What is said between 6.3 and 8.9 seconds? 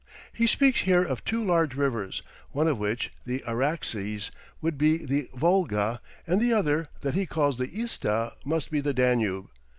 the other, that he calls the Ista, must be